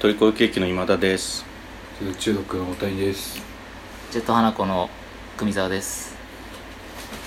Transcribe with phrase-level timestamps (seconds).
[0.00, 1.44] トリコケーキの今田です
[2.20, 3.42] 中毒の大谷です
[4.12, 4.88] ジェット花子の
[5.36, 6.16] ぐみ沢です。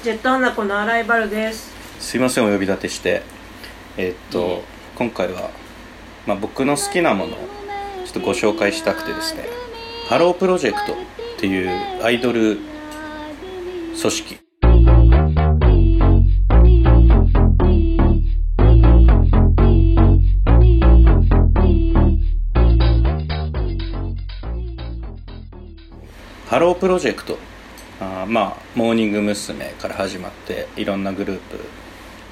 [0.04, 1.72] ジェットアナコのアライバルです。
[2.00, 3.24] すいませんお呼び立てして。
[3.98, 4.64] えーっと、いえ。
[4.96, 5.52] 今回は、
[6.26, 7.38] まあ、僕の好きなものを
[8.06, 9.46] ちょっとご紹介したくてですね。
[10.08, 10.96] ハロープロジェクトっ
[11.40, 12.58] ていうアイドル
[14.02, 14.41] 組織
[26.52, 27.38] ハロープロジェクト。
[28.02, 29.66] あーまあモーニング娘。
[29.80, 31.60] から始まっていろんなグループ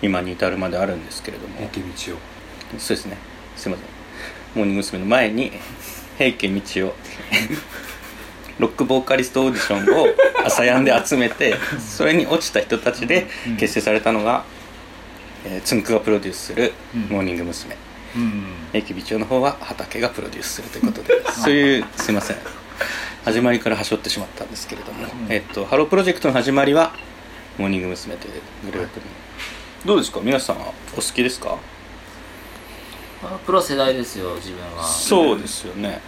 [0.01, 1.61] 今に至るまであるんですけれども。
[1.63, 2.17] 池道を。
[2.77, 3.15] そうですね。
[3.55, 3.85] すいません。
[4.55, 4.99] モーニング娘。
[4.99, 5.53] の前に
[6.17, 6.95] 平家みちよ
[8.59, 10.07] ロックボーカリストオーディションを
[10.45, 13.25] ASAYAN で集めてそれに落ちた人たちで
[13.57, 14.43] 結成されたのが、
[15.45, 17.01] えーつんくがプロデュースするうん。
[17.03, 17.77] モーニング娘。
[18.17, 18.43] うん。
[18.73, 22.37] 平家みちよの方は畑がプロデュースするということで そういうすいません
[23.25, 25.31] 始まりからはしょってしまったんですけれども、うん。
[25.31, 26.93] えっとハロープロジェクトの始まりは
[27.57, 28.15] モーニング娘。
[28.15, 29.05] というグループに。
[29.85, 30.19] どうですか？
[30.21, 31.57] 皆さんはお好きですか？
[33.23, 34.83] あプロ世代ですよ自分は。
[34.83, 36.01] そうですよね。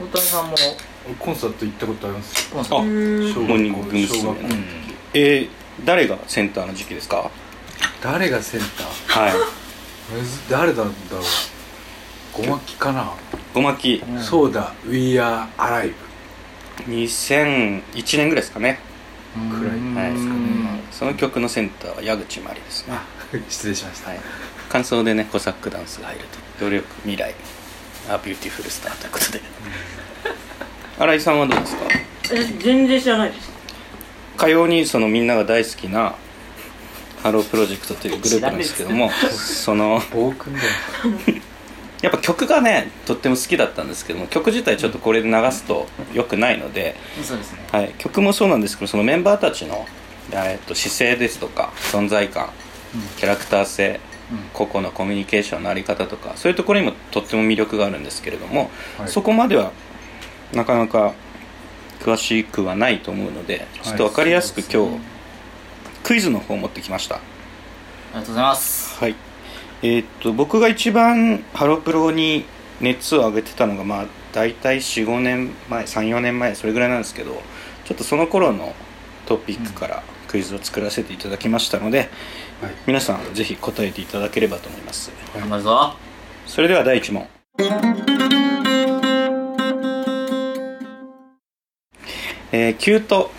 [0.00, 0.56] 大谷さんも。
[1.18, 2.50] コンサート行ったことあります？
[2.50, 3.40] コンサート。
[3.40, 4.06] モーニング娘。
[4.06, 4.64] 小学校うん。
[5.14, 5.48] えー
[5.84, 7.30] 誰がセンターの時期ですか？
[8.02, 9.28] 誰がセンター？
[9.28, 9.32] はい。
[10.50, 12.42] 誰なんだろう。
[12.44, 13.12] ゴマキかな、
[13.54, 14.02] ゴマキ。
[14.06, 15.94] うんそうだ We're Alive
[16.86, 17.82] 2001
[18.18, 18.78] 年ぐらいですかね。
[19.34, 20.40] くらいはいですかね。
[20.90, 22.94] その曲のセンターは矢口真里ですね。
[22.94, 23.04] あ
[23.48, 24.20] 失礼しました、はい。
[24.68, 26.20] 間奏でねコサックダンスが入る
[26.58, 27.34] と努力未来。
[28.08, 29.40] A Beautiful Star ということで。
[30.98, 31.82] 荒威さんはどうですか？
[32.32, 33.50] え全然知らないです。
[34.36, 36.14] かようにそのみんなが大好きな
[37.22, 40.68] ハロープロジェクトというグループなんですけどもその暴君だよ
[42.02, 46.94] やっぱ曲がねとっても好きだったんですけども曲自体ちょっとこれで流すと良くないので、
[47.52, 47.66] ね。
[47.70, 49.86] はい、曲もそうなんですけどそのメンバーたちの、
[50.32, 52.50] えっと姿勢ですとか存在感
[53.18, 54.00] キャラクター性
[54.54, 59.08] 個々のコミュニケーションのあり方とかそういうところにもとっても魅力があるんですけれども、はい。
[59.08, 59.72] そこまでは
[60.54, 61.14] なかなか
[62.00, 65.00] 詳しくはないと思うのでちょっと分かりやすく今日、
[66.02, 67.16] クイズの方を持ってきました。
[67.16, 67.20] あ
[68.14, 68.84] りがとうございます。
[68.84, 68.89] はい
[69.82, 72.44] えーっと僕が一番ハロプロに
[72.80, 77.40] 熱を上げてたのがまあ大体45年前34年前それぐらいなんですけど
[77.84, 78.74] ちょっとその頃の
[79.26, 82.08] トピックからクイズを作らせていただきましたので、はい。
[82.86, 85.10] 皆さんぜひ答えていただければと思います。
[85.34, 85.94] 頑張るぞ。
[86.46, 87.26] それでは第1問。
[92.52, 93.32] えー、キュート。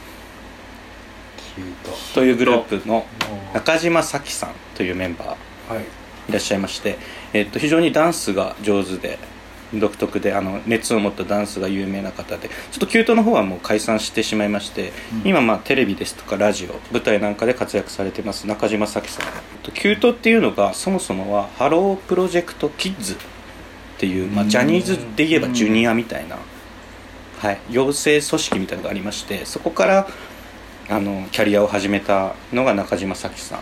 [1.56, 3.28] キューというグループのト。
[3.54, 5.74] 中島早貴さんというメンバー。
[5.74, 6.01] はい
[6.32, 6.98] いらっしゃいまして、
[7.34, 9.20] えっと非常にダンスが上手で
[9.74, 14.92] 独特であの熱を持ったダンスが有名な方でちょっとキュートの方はもう解散してしまいまして、
[15.24, 15.30] うん。
[15.30, 19.28] 今まあテレビですとかラジオ舞台なんかで活躍されてます中島早貴さん。
[19.28, 19.32] えっ
[19.62, 23.18] とキュートっていうのがそもそもはハロープロジェクトキッズっ
[23.98, 24.50] ていう、まあ、うん。
[24.50, 26.38] ジャニーズで言えばジュニアみたいな、
[27.40, 30.08] はい、養成組織みたいなのがありましてそこから
[30.90, 33.60] あのキャリアを始めたのが中島早貴さん、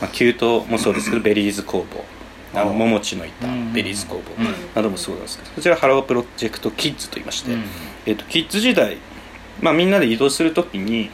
[0.00, 2.04] まあ、キュートもそうですけど Berryz工房。
[2.52, 3.72] あのあー桃地のいたうん。
[3.72, 4.46] Berryz工房うん。
[4.74, 7.64] などもそうなんですけどこちらハロープロジェクトキッズと言いまして、うん。
[8.06, 8.96] えっとキッズ時代、
[9.60, 11.10] まあ、みんなで移動するときに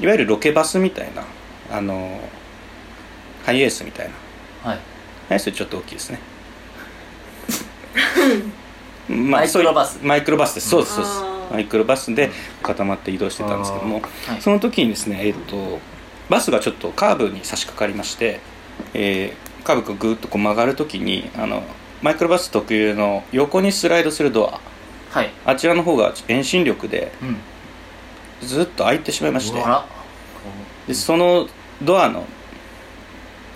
[0.00, 1.24] いわゆるロケバスみたいな
[1.70, 2.20] あの
[3.44, 4.10] ハイエースみたい
[4.64, 4.70] な。
[4.70, 4.78] はい。
[4.78, 4.82] ハイ
[5.32, 6.18] エースちょっと大きいですね。
[9.08, 9.98] まマイクロバス。
[10.02, 10.70] マイクロバスです。
[10.70, 11.16] そうですそうです。
[11.18, 12.30] あーマイクロバスで
[12.62, 14.40] 固まって移動してたんですけどもはい。
[14.40, 15.80] その時にですね、えっと
[16.28, 18.40] バスがちょっとカーブに差し掛かりまして、
[18.94, 21.62] えーカーブがぐーっとこう曲がる時にあの
[22.02, 24.60] マイクロバス特有の横にスライドするドア。
[25.10, 25.30] はい。
[25.44, 27.36] あちらの方が遠心力でうん。
[28.48, 29.62] ずっと開いてしまいまして。
[30.88, 31.46] でその
[31.80, 32.26] ドアの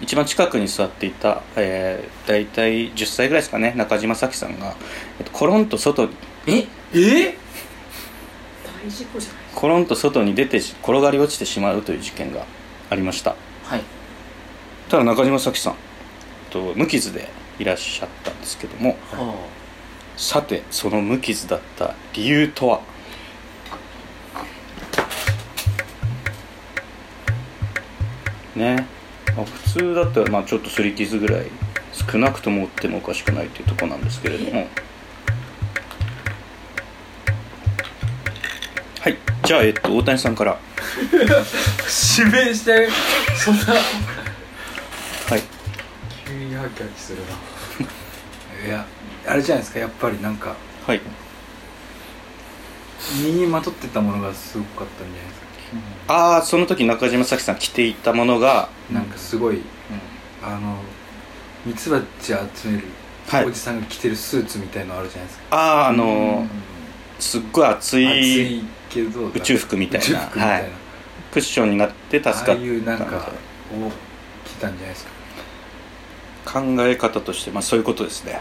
[0.00, 4.76] 一番近くに座っていた、えー、大体10歳ぐらいですかね中島咲さんが、
[5.18, 6.12] えっと、コロンと外に。
[6.46, 6.68] え？
[6.94, 7.36] え？
[8.84, 9.45] 大事故じゃない？
[9.56, 12.44] コロンと外に出てし転がり落ちてしまうという事件が
[12.90, 13.34] ありました。
[13.64, 13.82] はい。
[14.90, 15.76] ただ中島咲さん
[16.50, 19.48] と無傷でいらっしゃったんですけどもは
[20.18, 22.80] さてその無傷だった理由とは？
[28.54, 28.86] ね。
[29.34, 31.46] まあ普通だったらまあちょっと擦り傷ぐらい
[31.92, 34.68] 少なくとも負ってもおかしくないというところなんですけれども。
[39.00, 40.58] はいじゃあ、えっと、大谷さんから。
[41.12, 42.88] 指名して
[43.36, 43.62] そんな。
[43.64, 45.42] はい。
[46.26, 47.18] 急にハキハキする
[48.62, 48.66] な。
[48.66, 48.84] いや
[49.24, 50.56] あれじゃないですかやっぱりなんか。
[50.84, 51.00] はい。
[53.22, 59.60] 身にまとってたものがすごかったんじゃないですかああその時中島咲さん着ていたものがなんかすごい
[60.42, 60.78] あの
[61.64, 62.84] ミツバチ集める
[63.28, 63.44] はい。
[63.44, 66.48] おじさんが着てるスーツみたいのあるじゃないですか、あああのー
[67.18, 70.06] すっごい厚暑いいけど宇宙服みたいな。
[70.06, 70.64] 宇宙服みたいな、はい。
[71.32, 72.52] クッションになって助かった。
[72.52, 73.10] ああいうなんかを
[74.44, 75.10] 着たんじゃないですか。
[76.60, 78.40] 考え方としてまあそういうことですね、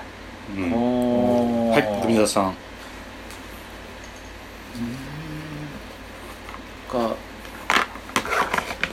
[0.55, 1.69] うん。
[1.71, 2.53] はい国田さん。
[6.91, 7.15] か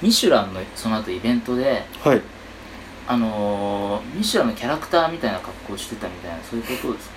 [0.01, 2.23] ミシュランのその後イベントではい。
[3.07, 7.17] あのー、ミシュランのキャラクターみたいな格好をしてたみたいなそういうことですか？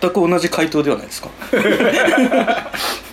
[0.00, 1.28] 全く同じ回答ではないですか？
[1.50, 1.54] 着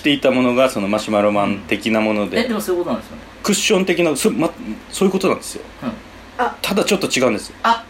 [0.00, 3.22] ていたものがそのマシュマロマン的なものでえでもそういうことなんですよね。
[3.42, 4.50] クッション的なそ,、ま、
[4.90, 5.62] そういうことなんですよ。
[5.82, 5.92] うん。
[6.38, 6.56] あ。
[6.60, 7.84] ただちょっと違うんですあ。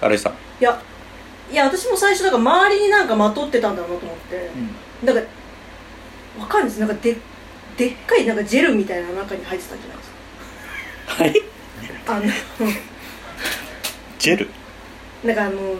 [0.00, 0.32] 新井さん。
[0.32, 0.80] いや
[1.50, 4.50] いや私も最初なんか周りになんかまとってたんだろうなと思って。
[5.02, 5.06] うん。
[5.06, 5.30] なんか
[6.38, 6.78] わかるんです。
[6.78, 7.16] なんかで
[7.76, 10.10] でっかいなんかジェルみたいな中に入ってたんじゃないです
[11.06, 11.42] かはい。
[12.06, 12.72] あの。
[14.18, 14.48] ジェル？
[15.24, 15.76] なんかあの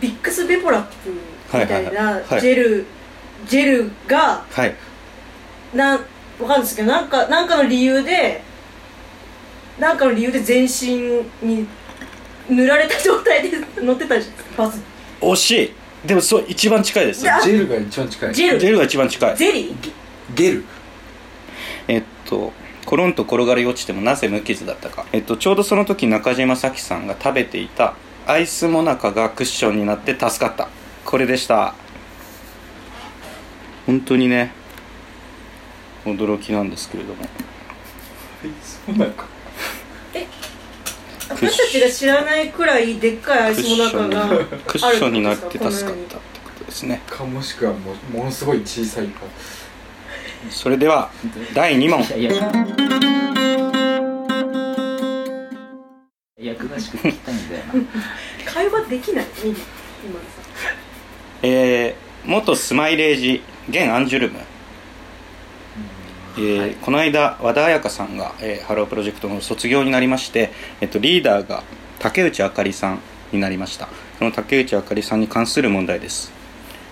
[0.00, 1.20] ビックスベポラップみ
[1.50, 2.24] たいはいはいなはい。
[2.24, 2.40] はい。
[2.40, 2.86] ジェル
[3.46, 4.74] ジェルがはい。
[5.74, 6.00] なん
[6.40, 8.42] わかるんですけどなんかなんかの理由で
[9.78, 11.66] なんかの理由で全身に
[12.48, 14.80] 塗られた状態で 乗ってたじゃないですかバス。
[15.20, 15.72] 惜しい。
[16.06, 17.20] でもそう一番近いです。
[17.22, 18.34] ジェルが一番近い。
[18.34, 18.58] ジェル。
[18.60, 19.36] ジェルが一番近い。
[19.36, 19.92] ゼリー？
[20.34, 20.64] ゲル。
[21.88, 22.52] えっと
[22.84, 27.94] コロンと転がり落ちてもなぜ無傷だったか、えっと、ちょうどその時中島咲さんが食べていた
[28.28, 30.68] アイスモナカがクッションになって助かった。
[31.04, 31.74] これでした
[33.86, 34.52] 本当にね
[36.04, 37.24] 驚きなんですけれども。
[38.86, 39.26] そうなんか。
[41.28, 45.90] 私たちが知らないくらいでっかいアイクッスモナカがあるクッションになって助かったって
[46.44, 47.00] ことですね。
[47.08, 49.22] かもしくはもうものすごい小さいか
[50.50, 51.10] それでは
[51.52, 52.00] 第2問。
[52.00, 52.30] いやいや
[56.38, 57.72] いや詳しく聞きたいんだよな。
[58.46, 59.26] 会話できない？
[59.34, 59.56] 今さ。
[61.42, 64.38] えー、元スマイレージ現アンジュルム。
[66.38, 66.74] えーはい。
[66.74, 71.62] この間和田彩香さんが、えーハロープロジェクトの卒業になりまして、えっと、リーダーが
[71.98, 73.00] 竹内あかりさん
[73.32, 73.88] になりました。
[74.18, 76.32] その竹内あかりさんに関する問題です、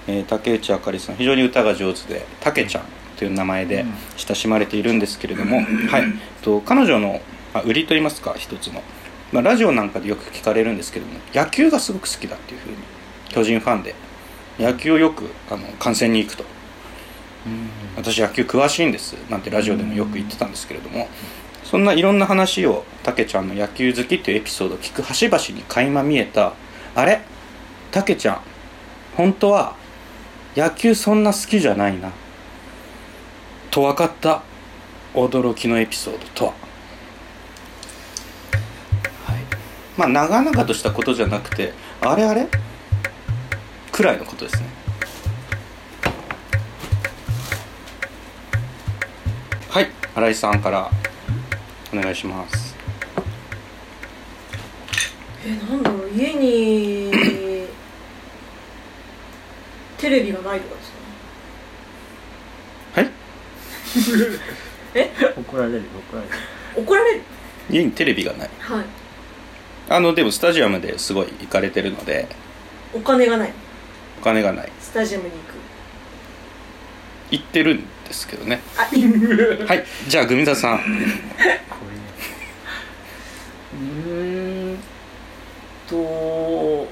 [0.09, 2.85] えー竹内あかりさん非常に歌が上手でたけちゃん
[3.17, 3.95] という名前でうん。
[4.17, 6.03] 親しまれているんですけれども、はい。
[6.03, 6.11] えっ
[6.43, 7.21] と彼女の、
[7.53, 8.83] まあ、売りといいますか一つの、
[9.31, 12.77] まあ、ラジオなんかでよく聞かれるんですけども野球がすごく好きだっていうふうに
[13.29, 13.95] 巨人ファンで
[14.59, 16.45] 野球をよくあの観戦に行くと
[17.97, 21.09] 私野球詳しいんですなんてラジオでもよく言ってたんですけれども
[21.63, 26.55] そんないろんな話をたけちゃんの野球好きっていうエピソードを聞く端々に垣間見えた
[26.95, 27.21] あれ？
[27.91, 28.41] たけちゃん
[29.17, 29.77] 本当は
[30.57, 32.13] 野球そんな好きじゃないな。
[33.71, 34.43] と分かった。
[35.15, 36.51] 驚きのエピソードとは。
[39.25, 39.41] はい。
[39.97, 42.49] まあ長々としたことじゃなくてあれあれ？
[43.93, 44.69] くらいのことですね
[49.75, 50.89] はい新井さんから
[51.93, 52.77] お願いします。
[55.45, 57.11] えなんだろう家に
[59.99, 60.93] テレビがないとかです
[64.95, 65.01] か？
[65.01, 65.03] は
[65.35, 65.41] い？
[65.41, 66.35] 怒られる怒られる。
[66.77, 67.23] 怒られる？
[67.69, 68.51] 家にテレビがない。
[68.61, 68.85] はい。
[69.89, 72.29] あのでもスタジアムですごい行かれてるので。
[72.95, 73.53] お金がない。
[74.21, 74.71] お金がない。
[74.79, 75.43] スタジアムに行く
[77.35, 78.61] 行ってるんですけどね。
[78.77, 80.79] はいじゃあグミザさん。
[80.79, 84.79] うーん
[85.89, 86.87] と。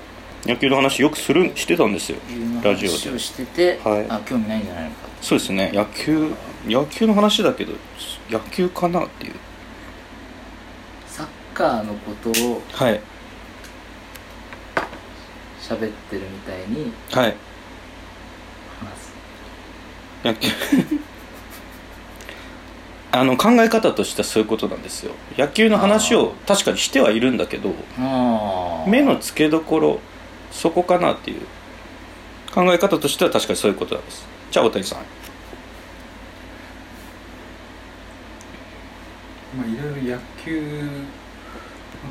[0.45, 2.19] 野球の話よくするしてたんですよ。
[2.63, 2.97] ラジオで。
[2.97, 4.07] 話をしてて、はい。
[4.09, 4.97] あ興味ないんじゃないのか。
[5.21, 5.71] そうですね。
[5.73, 6.33] 野球
[6.67, 7.75] 野球の話だけど
[8.29, 9.35] 野球かなっていう。
[11.07, 13.01] サッカーのことをはい。
[15.61, 17.37] 喋ってるみたいにはい
[23.14, 25.12] あの考え方としてはそういうことなんですよ。
[25.37, 27.75] 野球の話を確かにしてはいるんだけど
[28.87, 30.00] 目の付けどころ
[30.50, 31.43] そこかなっていう。
[32.55, 34.26] 考え方としては確かにそういうことなんです。
[34.50, 34.99] じゃあ大谷さん。
[39.57, 40.69] まあいろいろ野球の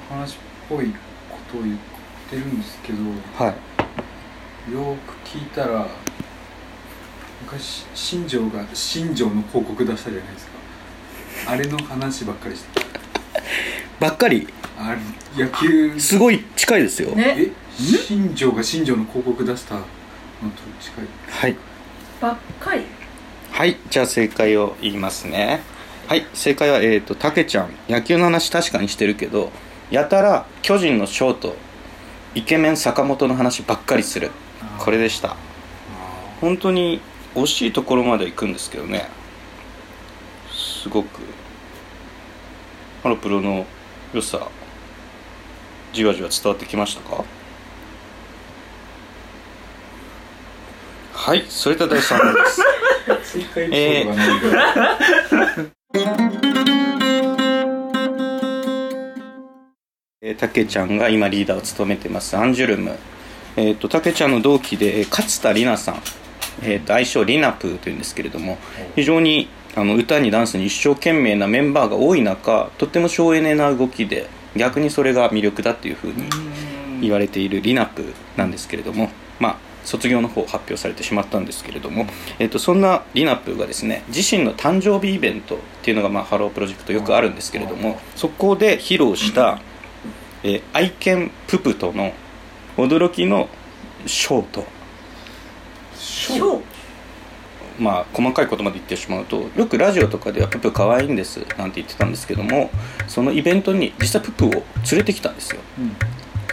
[0.09, 0.35] 話っ
[0.67, 0.95] ぽいこ
[1.51, 1.77] とを言っ
[2.29, 2.99] てるんですけど
[3.37, 3.53] は
[4.69, 4.73] い。
[4.73, 5.87] よく聞いたら
[7.45, 10.51] 昔新庄が新庄の広告出したじゃないですか。
[11.51, 12.81] あれの話ばっかりして
[13.99, 14.47] ばっかり？
[14.77, 14.95] あ
[15.35, 15.99] れ野球。
[15.99, 17.15] すごい近いですよ。
[17.15, 17.35] ね。
[17.37, 17.51] え？
[17.77, 19.87] 新庄が新庄の広告出したのと
[20.79, 21.05] 近い。
[21.29, 21.55] はい。
[22.19, 22.85] ばっかり？
[23.51, 25.61] はいじゃあ正解を言いますね。
[26.07, 27.69] はい正解はえっ、とたけちゃん。
[27.89, 29.51] 野球の話確かにしてるけど
[29.89, 31.55] やたら巨人のショート
[32.33, 34.31] イケメン坂本の話ばっかりする。
[34.79, 35.35] これでした。
[36.39, 37.01] 本当に
[37.35, 39.07] 惜しいところまで行くんですけどね。
[40.51, 41.07] すごく。
[43.03, 43.65] ハロプロの
[44.13, 44.47] 良さ
[45.93, 47.23] じわじわ伝わってきましたか？
[51.13, 52.61] はいそれでは第3問です。
[60.23, 62.37] えーたけちゃんが今リーダーを務めてます。
[62.37, 62.97] アンジュルム。
[63.55, 66.01] えっ、とたけちゃんの同期でえー勝田里奈さん、
[66.63, 68.57] えーと愛称リナプーというんですけれども
[68.95, 76.29] 非常にあの歌にダンスに一生懸命なメンバーが多い中とっても省エネな動きで逆にそれが魅力だっていうふうに
[77.01, 82.05] 言われているリナプーなんですけれどもまあ卒業の方発表されてしまったんですけれども、
[82.37, 89.59] えっとそんなリナプーがですね自身の誕生日イベントっていうのが、まあ、ハロープロジェクトよくあるんですけれどもそこで披露した、
[90.43, 92.13] えー愛犬ププとの
[92.77, 93.49] 驚きの
[94.05, 94.65] ショート
[97.79, 102.69] まあ細かいことまで言ってしまうとよくラジオとかではププ可愛いんですなんて言ってたんですけども
[103.07, 104.63] そのイベントに実際ププを連
[104.97, 105.61] れてきたんですよ。
[105.79, 105.95] うん。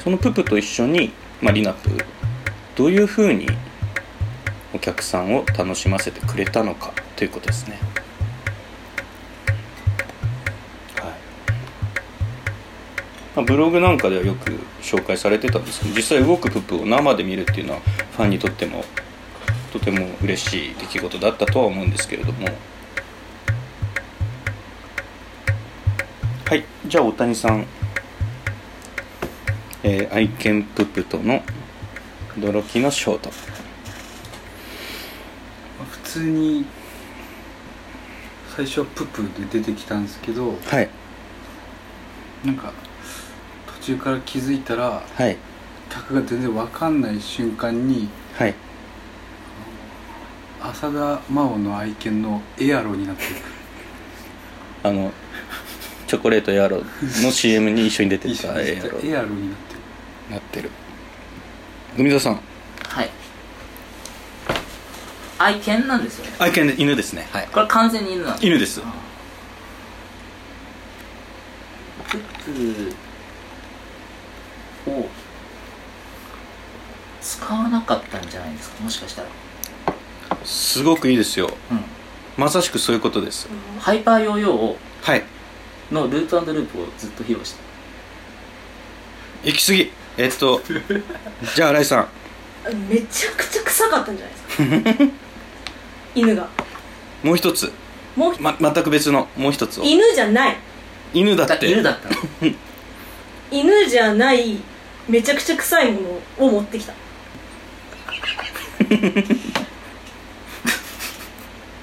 [0.02, 1.10] そのププと一緒に、
[1.42, 2.04] まあ、リナプー
[2.76, 3.46] どういうふうに
[4.72, 7.78] お客さんを楽しませてくれたのかということですね。
[13.44, 17.80] ブログなんかではよく紹介されてたんですけど実際動くププを生で見るっていうのは
[18.16, 18.84] ファンにとっても
[19.72, 22.48] とても嬉しい出来事だったとは思うんですけれども。
[26.46, 27.66] はいじゃあ大谷さん。
[29.82, 31.42] えー愛犬ププとの
[32.37, 33.30] 驚きのショート。
[35.90, 36.64] 普通に
[38.56, 40.88] 最初はププで出てきたんですけどはい。
[42.44, 42.72] なんか
[43.80, 45.37] 途中から気づいたらはい。
[45.90, 48.54] 客が全然わかんない瞬間にはい
[50.70, 53.28] 浅田真央の愛犬のエアロになってる。
[54.82, 55.12] あの
[56.06, 56.82] チョコレートヤロ
[57.22, 58.68] の CM に一緒に出てたに。
[58.68, 59.00] エアロ。
[59.02, 59.80] エアロになってる。
[60.30, 60.70] なってる。
[61.96, 62.40] 海田さん。
[62.87, 63.10] はい。
[65.38, 66.32] 愛犬なんですよね。
[66.38, 67.26] 愛犬で犬ですね。
[67.32, 67.48] はい。
[67.50, 68.46] これ完全に犬なんです。
[68.46, 68.82] 犬です。
[72.08, 72.18] プ
[74.84, 75.08] プを
[77.22, 78.82] 使わなかったんじゃないですか？
[78.82, 79.28] もしかしたら
[80.45, 81.50] すごくいいですよ。
[81.71, 81.85] うん。
[82.37, 83.49] まさしくそういうことです。
[83.80, 85.23] ハイパーヨーヨーをはい。
[85.90, 87.61] のループループをずっと披露して
[89.45, 89.90] 行き過ぎ。
[90.18, 90.61] えっと
[91.54, 92.09] じゃあ新井さん。
[92.88, 95.04] めちゃくちゃ臭かったんじゃないですか。
[96.14, 96.49] 犬が。
[97.23, 97.73] もう一つ、
[98.14, 99.85] もうま、全く別のもう一つを。
[99.85, 100.57] 犬じゃない。
[101.14, 101.71] 犬だって。
[101.71, 102.16] 犬だったの？
[103.50, 104.59] 犬じゃない
[105.09, 106.92] めちゃくちゃ臭いものを持ってきた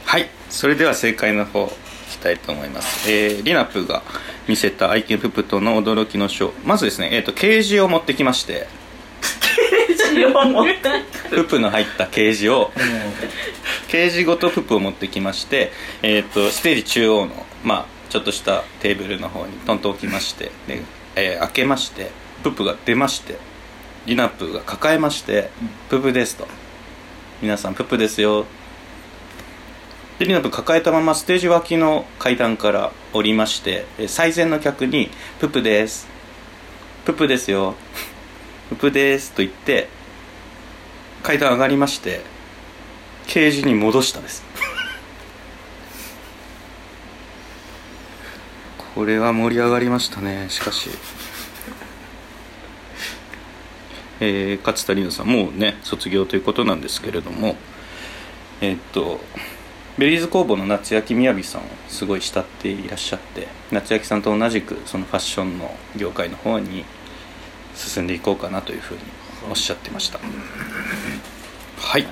[0.06, 1.70] はいそれでは正解の方い
[2.12, 4.04] きたいと思います、えー、リナプーが
[4.48, 8.68] 見せた愛犬ププとの驚きのショーまずですね、えー、とケージを持ってきまして。
[11.30, 12.72] ププの入ったケージを
[13.90, 17.34] ケージごとププを持ってきまして、えー、とステージ中央の、
[17.66, 20.84] まあ、ちょっとしたテーブルの方にトンと置きましてで、
[21.18, 22.12] えー開けまして
[22.44, 23.38] ププが出まして
[24.06, 25.50] リナプーが抱えまして
[25.90, 26.48] 「ププです」と
[27.42, 28.46] 「皆さんププですよ」
[30.19, 35.10] でリ抱えたままステージ脇の階段から降りましてえー最前の客に
[35.41, 36.07] 「ププです」
[37.03, 37.75] 「ププですよ」
[38.69, 39.89] 「ププです」と言って
[41.22, 42.22] 階段上がりまして
[43.27, 44.45] ケージに戻したです。
[48.95, 50.45] これは盛り上がりましたね。
[50.50, 50.89] しかし。
[54.22, 57.57] えー、勝田里奈さんもうね卒業ということなんですけれども。
[58.62, 59.19] えーっと
[59.98, 66.84] ベリーズ工房の夏焼みやびさんをすごい慕っていらっしゃって夏焼さんと同じくそのファッションの業界の方に
[67.75, 69.02] 進んでいこうかなというふうに
[69.50, 70.20] おっしゃってました。
[71.78, 72.06] はい。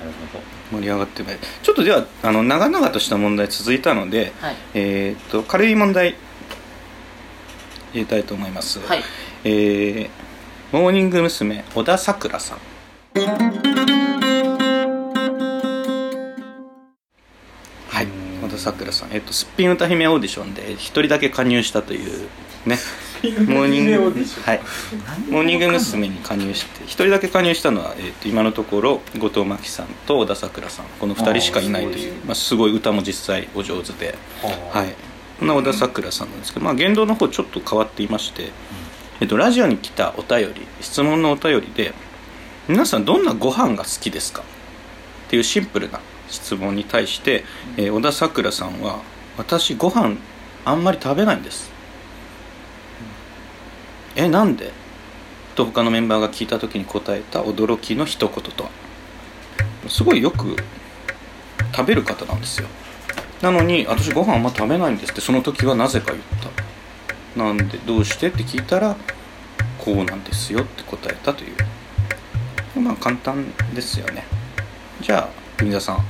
[0.70, 4.56] 盛り上がってまいりちょっとではあの長々とした問題続いたので、どはい。
[4.74, 6.14] えーっと軽い問題
[7.92, 9.02] 入れたいと思います、はい。
[9.44, 10.10] えー
[10.72, 11.62] モーニング娘。
[11.74, 13.73] 小田さくらさん
[18.64, 22.28] さくらさん、えっとすっぴん歌姫オーディションで一人だけ加入したという
[22.66, 22.78] ね。
[23.48, 23.92] モーニング。
[24.42, 24.60] はい。
[25.30, 26.08] モーニング娘。
[26.08, 30.86] に加入して一人だけ加入したのは、えー、と今のところ後藤真希さんと小田さくらさん。
[31.00, 34.16] この2人しかいないというあーすごいまあ、すごい歌も実際お上手で。
[34.42, 34.94] ははい。
[35.38, 38.50] そんな小田さくらさんなんですけど、まあ、言動の方ちょっと変わっていまして、
[39.20, 41.92] えっと、ラジオに来たお便り質問のお便りで
[42.68, 44.42] 「皆さんどんなご飯が好きですか?」
[45.26, 46.00] っていうシンプルな
[46.34, 47.44] 質問に対して、
[47.76, 49.00] えー小田さくらさんは
[49.38, 50.16] 「私ご飯
[50.64, 51.70] あんまり食べないんです」
[54.16, 54.72] えなんで?」
[55.54, 58.70] と他のメンバーが聞いた時に答えた驚きの一言とは。
[59.88, 60.56] すごいよく
[61.76, 62.66] 食べる方なんですよ。
[63.42, 66.20] なのに私ご飯あんま食べないんですってその時はなぜか言っ
[67.36, 67.40] た。
[67.40, 68.96] なんでどうしてって聞いたら
[69.78, 71.56] こうなんですよって答えたという。
[72.80, 74.24] まあ簡単ですよね。
[75.00, 76.04] じゃあ文田さん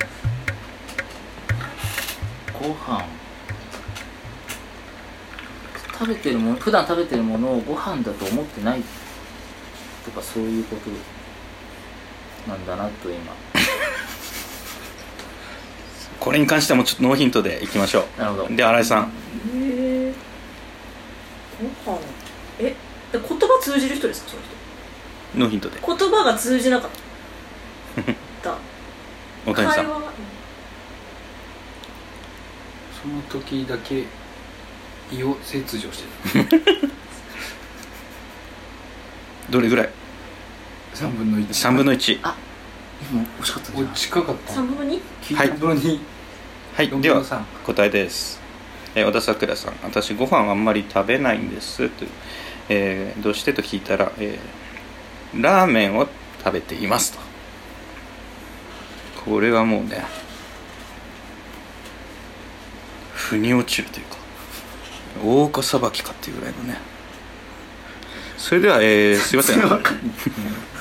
[2.64, 3.04] ご飯。
[5.92, 8.82] 食べてるもの普段食べてるものをご飯だと思ってない
[10.04, 10.90] とかそういうこと
[12.50, 13.32] なんだなと今。
[16.18, 18.46] これに関してはもうちょっとノーヒントでいきましょなるほど。
[18.46, 19.04] うで新井さん。
[19.04, 19.08] へ
[19.54, 20.12] え
[21.84, 21.98] ご飯。
[22.58, 22.74] え
[23.12, 24.50] で言葉通じる人ですかその人？
[25.38, 25.78] ノーヒントで。
[25.86, 26.90] 言葉が通じなかっ
[28.42, 28.56] た。
[29.46, 29.84] 大谷さん。
[29.84, 30.33] 会話が
[33.04, 34.04] その時だけ
[35.12, 36.44] 胃を切除して
[39.50, 39.88] どれぐらい？
[40.94, 42.34] た3分の1 3分の1あ。
[43.12, 44.52] 今惜しかったんじゃおない近かった。
[44.54, 45.34] 3分の 2?
[45.36, 45.98] はい3分の2
[46.76, 46.88] はい。
[46.90, 48.40] 4では分の3答えです、
[48.94, 49.74] えー小田さくらさん。
[49.82, 52.06] 私ご飯あんまり食べないんですと、
[52.70, 56.08] えーどうしてと聞いたら、えーラーメンを
[56.44, 57.18] 食べていますと。
[59.26, 60.04] これはもうね
[63.34, 64.16] 腑に落ちるというか
[65.24, 66.76] 大岡さばきかっていうぐらいのね。
[68.36, 69.62] それでは、えー すいません。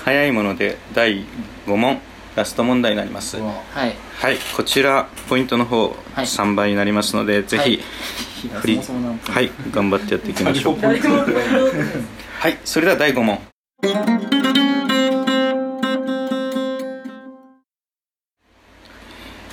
[0.04, 1.24] 早いもので第
[1.68, 2.00] 5問
[2.36, 3.38] ラスト問題になります。
[3.38, 3.52] は
[3.86, 3.96] い。
[4.18, 6.26] はいこちらポイントの方、はい。
[6.26, 7.80] 3倍になりますのでぜひ、い
[8.52, 9.32] やフリーそもそもなんか。
[9.34, 10.78] はい頑張ってやっていきましょう。
[10.84, 13.40] はいそれでは第5問。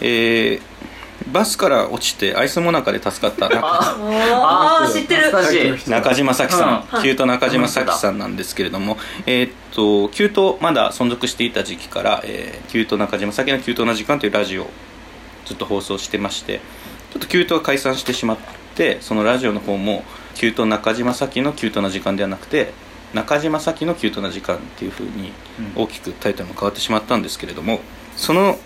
[0.03, 0.70] えー
[1.33, 3.49] バスから落ちてアイスモナカで助かった。
[3.49, 5.31] 中ああ知ってる。
[5.89, 7.03] 中島早貴さん、うん。
[7.03, 14.71] キュート中島早貴さんなんですけれども、えーっとキュートまだ存続していた時期から、えーキュート中島早貴のキュートな時間というラジオを
[15.47, 16.61] ずっと放送してまして
[17.13, 18.39] ちょっとキュートが解散してしまっ
[18.77, 22.73] てそのラジオの方もキュート中島早貴のキュートな時間ではなくて
[23.15, 25.33] 中島早貴のキュートな時間っていう風に
[25.77, 25.83] うん。
[25.83, 27.81] 大きくタイトルも変わってしまったんですけれども
[28.17, 28.59] その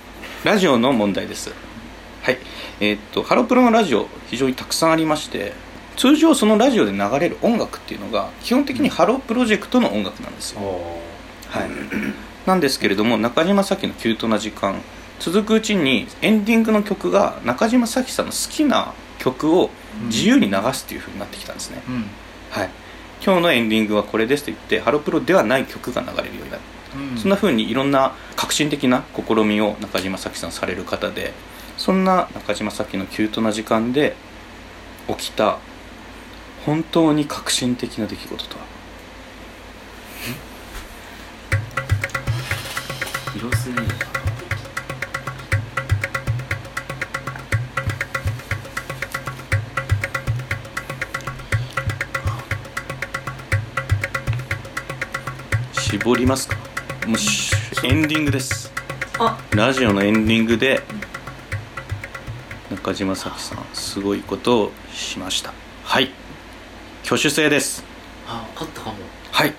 [0.45, 1.51] ラジオの問題です
[2.25, 2.39] はい。
[2.81, 5.53] えーっとハロプロのラジオ非常にたくさんありまして
[5.97, 10.61] 通常そのラジオで流れる音楽っていうのが基本的にハロープロジェクトの音楽なんですよ、
[11.49, 11.71] はい、
[12.47, 14.81] なんですけれども中島咲のキュートな時間
[15.21, 19.71] 続くうちにエンディングの曲が中島咲さんの好きな曲を
[20.07, 22.05] 自由に流すっていう風になってきたんですね、うん。
[22.51, 22.71] はい。
[23.25, 26.63] 今日のエンディングはこれですと言ってハロプロではない曲が流れるようになる。
[27.13, 27.19] うん。
[27.19, 31.33] そんな風にいろんな革新的な試みを中島咲さんされる方で
[31.77, 34.17] そんな中島咲のキュートな時間で
[35.07, 35.59] 起きた
[36.65, 38.65] 本当に革新的な出来事とは？
[43.35, 43.83] 広すぎる。
[55.77, 56.57] 絞りますか？
[57.07, 57.53] もうし
[57.85, 58.73] エンディングです。
[59.19, 59.39] あ。
[59.55, 60.83] ラジオのエンディングで
[62.85, 65.55] 中島咲さんすごいことをしました。
[65.85, 66.11] はい。
[67.07, 67.83] 挙手制です。
[68.29, 68.97] あ分かったかも。
[69.33, 69.55] はい。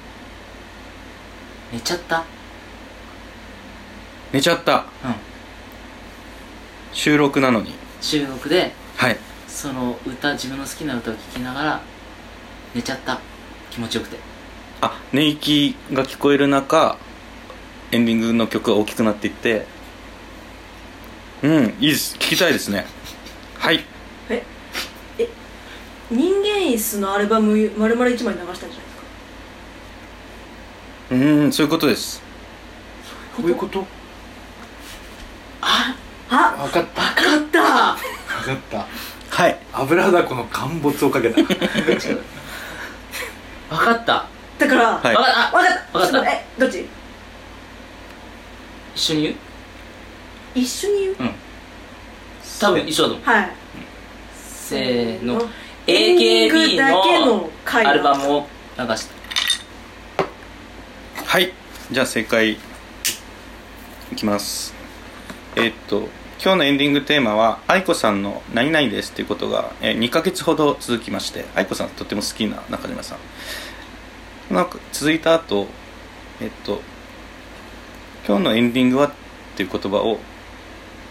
[1.73, 2.23] 寝ちゃった？
[4.31, 4.73] 寝ちゃった。
[4.75, 4.85] うん。
[6.93, 7.73] 収録なのに。
[7.99, 8.71] 収録で？
[8.95, 9.17] はい。
[9.47, 11.81] その歌自分の好きな歌を聴きながら
[12.75, 13.19] 寝ちゃった。
[13.71, 14.19] 気持ちよくて。
[14.81, 16.99] あ寝息が聞こえる中
[17.91, 19.65] エンディングの曲が大きくなっていって。
[21.41, 22.15] うんいいです。
[22.17, 22.85] 聞きたいですね
[23.59, 23.83] はい。
[24.29, 24.43] え
[25.19, 25.29] え
[26.11, 28.79] 人間椅子のアルバム丸々1枚流したんじゃないです
[31.09, 31.15] か？
[31.15, 31.15] う
[31.47, 32.21] んそういうことです。
[33.35, 33.85] こういうこと？
[35.61, 35.95] あ
[36.29, 37.01] あ分かった。
[37.01, 37.61] 分かった。
[37.93, 38.87] 分かった。
[39.35, 39.57] はい。
[39.73, 41.41] 油だこの陥没をかけた。
[41.43, 41.47] 分
[43.69, 44.25] かった。
[44.59, 45.15] だから、はい。
[45.15, 45.51] 分かった。
[45.51, 45.99] 分かった。
[45.99, 46.31] 分かった。
[46.31, 46.85] えどっち？
[48.95, 49.35] 一緒に言う？
[50.55, 51.15] 一緒に言う？
[52.59, 53.25] 多分一緒だと思う。
[53.25, 53.51] はい。
[54.33, 55.41] せーの。
[55.87, 57.49] エンディング AKB だけの
[57.89, 60.25] アルバムを流した。
[61.25, 61.53] はい。
[61.91, 62.57] じゃあ正解い
[64.15, 64.73] きます。
[65.55, 66.09] えーっと
[66.43, 73.15] 今日のエンディングテーマは愛子さんの「何々です」っていうことが、えー2ヶ月ほど続きまして愛子さんとっても好きな中島さ
[74.51, 74.53] ん。
[74.53, 75.67] なんか続いた後
[76.41, 76.81] えっと
[78.27, 79.11] 今日のエンディングはっ
[79.55, 80.19] ていう言葉を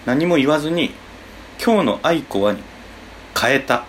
[0.04, 0.92] 何も言わずに
[1.64, 2.55] 今日の愛子は
[3.40, 3.87] 変えた。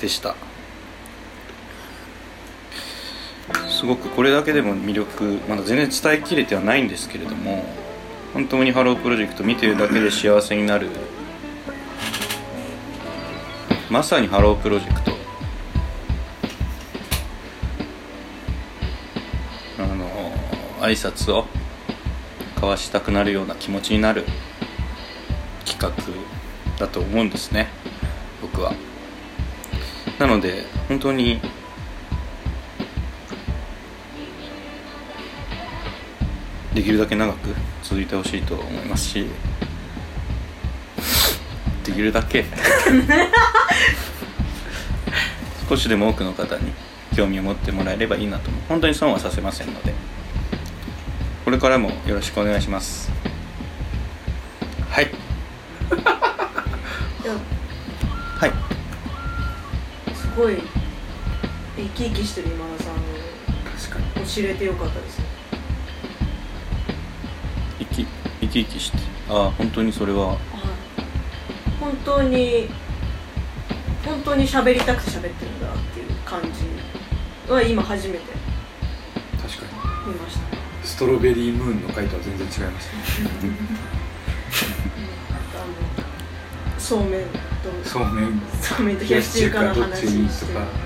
[0.00, 0.36] でした。
[3.68, 7.64] すごくこれだけでも魅力まだ全然伝えきれてはないんですけれども
[8.32, 10.88] 本当にハロープロジェクト見てるだけで幸せになる。
[13.90, 15.16] まさにハロープロジェクト。
[19.80, 20.32] あの
[20.80, 21.46] 挨拶を
[22.54, 24.24] 交わしたくなるような気持ちになる
[25.64, 26.35] 企画。
[26.78, 27.68] だと思うんですね。
[28.42, 28.74] 僕は。
[30.18, 31.40] なので本当に
[36.74, 39.26] できるだけ長く続いてほしいと思いますし
[41.84, 42.44] できるだけ
[45.68, 46.72] 少しでも多くの方に
[47.14, 49.94] 興味を持ってもらえればいいなと本当に損はさせませんので
[51.44, 53.08] これからもよろしくお願いします。
[54.90, 55.25] はい。
[57.30, 60.14] はい。
[60.14, 60.58] すごい
[61.76, 62.94] 生き生きしてる今田さん
[63.78, 64.22] 確かに。
[64.22, 65.20] を知れてよかったです
[67.78, 68.06] 生き
[68.40, 68.98] 生き生きして。
[69.28, 70.28] ああ本当にそれは。
[70.28, 70.38] はい。
[71.80, 72.68] 本当に
[74.04, 78.20] 本当に喋りたくて喋ってるんだっていう感じは今初めて
[79.42, 79.66] 確か
[80.06, 80.12] に。
[80.12, 80.56] 見ました。
[80.84, 82.96] ストロベリームーンの回とは全然違いました
[83.44, 83.95] ね
[86.86, 87.28] そうめんと。
[87.82, 88.40] そうめん。
[88.62, 90.54] そうめんと冷冷やし中中華の話して。
[90.54, 90.85] か